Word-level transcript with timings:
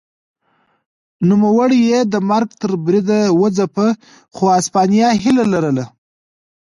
نوموړی 1.29 1.79
یې 1.91 1.99
د 2.13 2.15
مرګ 2.29 2.49
تر 2.61 2.71
بریده 2.85 3.19
وځپه 3.41 3.87
خو 4.35 4.43
هسپانیا 4.55 5.09
هیله 5.23 5.45
لرله. 5.53 5.85